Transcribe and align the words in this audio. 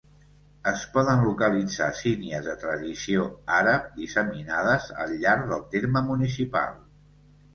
Es 0.69 0.83
poden 0.93 1.19
localitzar 1.25 1.89
sínies 1.97 2.47
de 2.47 2.55
tradició 2.63 3.27
àrab 3.59 3.85
disseminades 3.99 4.89
al 5.05 5.15
llarg 5.25 5.47
del 5.53 5.63
terme 5.77 6.05
municipal. 6.11 6.75